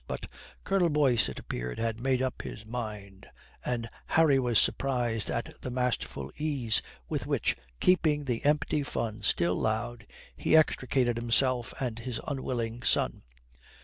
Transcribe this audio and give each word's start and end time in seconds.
But 0.07 0.25
Colonel 0.63 0.89
Boyce, 0.89 1.29
it 1.29 1.37
appeared, 1.37 1.77
had 1.77 1.99
made 1.99 2.23
up 2.23 2.41
his 2.41 2.65
mind, 2.65 3.27
and 3.63 3.87
Harry 4.07 4.39
was 4.39 4.57
surprised 4.57 5.29
at 5.29 5.53
the 5.61 5.69
masterful 5.69 6.31
ease 6.37 6.81
with 7.07 7.27
which, 7.27 7.55
keeping 7.79 8.25
the 8.25 8.43
empty 8.43 8.81
fun 8.81 9.21
still 9.21 9.55
loud, 9.57 10.07
he 10.35 10.57
extricated 10.57 11.17
himself 11.17 11.71
and 11.79 11.99
his 11.99 12.19
unwilling 12.27 12.81
son. 12.81 13.21